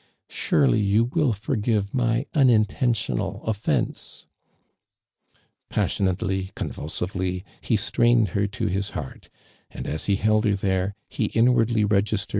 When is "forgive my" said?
1.31-2.25